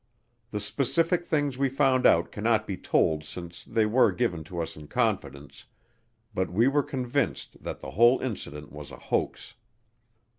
The 0.49 0.59
specific 0.59 1.27
things 1.27 1.59
we 1.59 1.69
found 1.69 2.07
out 2.07 2.31
cannot 2.31 2.65
be 2.65 2.75
told 2.75 3.23
since 3.23 3.63
they 3.63 3.85
were 3.85 4.11
given 4.11 4.43
to 4.45 4.59
us 4.59 4.75
in 4.75 4.87
confidence, 4.87 5.65
but 6.33 6.49
we 6.51 6.67
were 6.67 6.81
convinced 6.81 7.61
that 7.61 7.81
the 7.81 7.91
whole 7.91 8.19
incident 8.19 8.71
was 8.71 8.89
a 8.89 8.97
hoax. 8.97 9.53